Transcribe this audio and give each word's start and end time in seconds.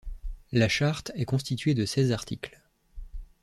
La 0.51 0.67
Charte 0.67 1.11
est 1.13 1.25
constituée 1.25 1.75
de 1.75 1.85
seize 1.85 2.11
articles. 2.11 2.59